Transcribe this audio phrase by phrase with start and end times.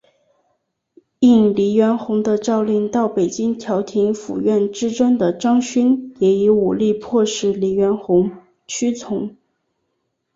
[1.19, 8.31] 应黎元洪的召令到北京调停府院之争的张勋也以武力迫使黎元洪
[8.65, 9.35] 屈从。